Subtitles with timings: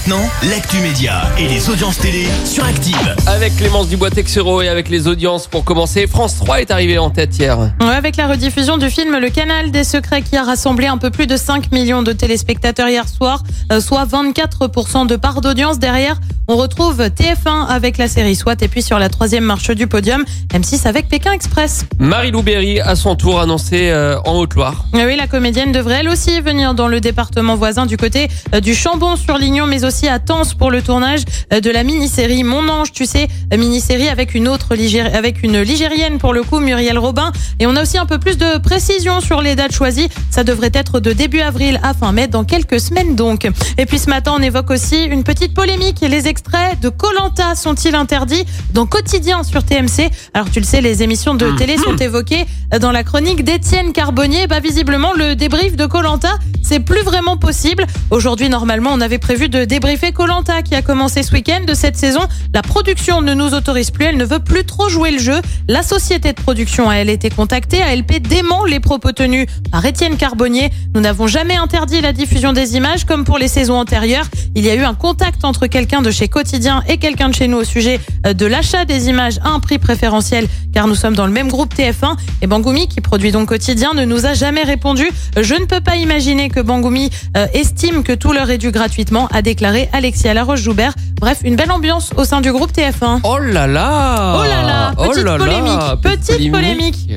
[0.00, 3.14] Maintenant, l'actu média et les audiences télé sur Active.
[3.26, 7.36] Avec Clémence Dubois-Texero et avec les audiences pour commencer, France 3 est arrivé en tête
[7.38, 7.58] hier.
[7.58, 11.10] Ouais, avec la rediffusion du film Le Canal des Secrets qui a rassemblé un peu
[11.10, 13.42] plus de 5 millions de téléspectateurs hier soir,
[13.72, 15.78] euh, soit 24% de part d'audience.
[15.78, 19.86] Derrière, on retrouve TF1 avec la série SWAT et puis sur la troisième marche du
[19.86, 20.24] podium,
[20.54, 21.84] M6 avec Pékin Express.
[21.98, 24.86] Marie-Lou Berry, à son tour, annoncé euh, en Haute-Loire.
[24.94, 28.60] Et Oui, la comédienne devrait elle aussi venir dans le département voisin du côté euh,
[28.60, 31.20] du Chambon-sur-Lignon, mais aussi à Tens pour le tournage
[31.52, 34.68] euh, de la mini-série Mon Ange, tu sais, euh, mini-série avec une autre
[35.12, 37.32] avec une Ligérienne pour le coup, Muriel Robin.
[37.58, 40.08] Et on a aussi un peu plus de précision sur les dates choisies.
[40.30, 43.48] Ça devrait être de début avril à fin mai, dans quelques semaines donc.
[43.78, 46.00] Et puis ce matin, on évoque aussi une petite polémique.
[46.02, 51.02] Les extraits de Colanta sont-ils interdits dans Quotidien sur TMC Alors tu le sais, les
[51.02, 52.46] émissions de télé sont évoquées
[52.80, 54.46] dans la chronique d'Étienne Carbonnier.
[54.46, 57.86] Bah visiblement, le débrief de Colanta, c'est plus vraiment possible.
[58.10, 59.79] Aujourd'hui, normalement, on avait prévu de débriefer
[60.12, 62.20] Colanta qui a commencé ce week-end de cette saison.
[62.52, 65.40] La production ne nous autorise plus, elle ne veut plus trop jouer le jeu.
[65.68, 70.16] La société de production a elle été contactée, ALP dément les propos tenus par Étienne
[70.16, 70.70] Carbonnier.
[70.94, 74.26] Nous n'avons jamais interdit la diffusion des images comme pour les saisons antérieures.
[74.54, 77.48] Il y a eu un contact entre quelqu'un de chez Quotidien et quelqu'un de chez
[77.48, 81.16] nous au sujet euh, de l'achat des images à un prix préférentiel car nous sommes
[81.16, 84.62] dans le même groupe TF1 et Bangoumi qui produit donc Quotidien ne nous a jamais
[84.62, 85.08] répondu.
[85.40, 89.28] Je ne peux pas imaginer que Bangoumi euh, estime que tout leur est dû gratuitement,
[89.32, 90.92] a déclaré Alexia Laroche-Joubert.
[91.20, 93.20] Bref, une belle ambiance au sein du groupe TF1.
[93.24, 97.08] Oh là là Oh là là, petite polémique, petite polémique.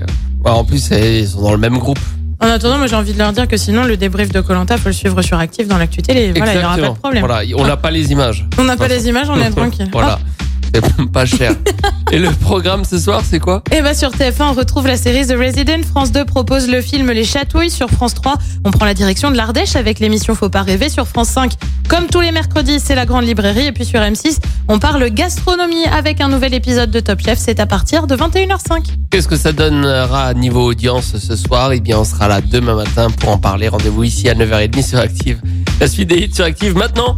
[0.43, 1.99] Ouais, en plus, ils sont dans le même groupe.
[2.41, 4.89] En attendant, moi j'ai envie de leur dire que sinon le débrief de Colanta faut
[4.89, 6.33] le suivre sur Active dans l'actu télé.
[6.35, 7.25] Voilà, il n'y aura pas de problème.
[7.25, 8.45] Voilà, on n'a pas les images.
[8.57, 9.87] On n'a pas les images, on est tranquille.
[9.93, 10.19] Voilà.
[10.73, 11.55] C'est pas cher.
[12.11, 13.63] Et le programme ce soir, c'est quoi?
[13.71, 15.83] Et bah sur TF1, on retrouve la série The Resident.
[15.83, 17.69] France 2 propose le film Les Chatouilles.
[17.69, 20.89] Sur France 3, on prend la direction de l'Ardèche avec l'émission Faut pas rêver.
[20.89, 21.53] Sur France 5,
[21.87, 23.67] comme tous les mercredis, c'est la grande librairie.
[23.67, 27.39] Et puis sur M6, on parle gastronomie avec un nouvel épisode de Top Chef.
[27.39, 28.85] C'est à partir de 21h05.
[29.09, 31.71] Qu'est-ce que ça donnera niveau audience ce soir?
[31.71, 33.67] Eh bien, on sera là demain matin pour en parler.
[33.67, 35.39] Rendez-vous ici à 9h30 sur Active.
[35.79, 37.17] La suite des hits sur Active maintenant.